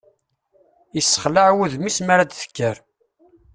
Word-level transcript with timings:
Isexlaɛ 0.99 1.49
wudem-is 1.55 1.97
mi 2.03 2.11
ara 2.13 2.25
d-tekker. 2.29 2.75